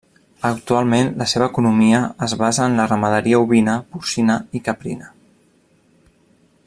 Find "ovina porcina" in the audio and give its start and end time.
3.45-4.39